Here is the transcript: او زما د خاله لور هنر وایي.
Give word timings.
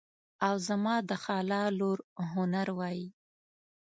او 0.47 0.53
زما 0.67 0.95
د 1.09 1.11
خاله 1.23 1.61
لور 1.79 1.97
هنر 2.31 2.67
وایي. 2.77 3.07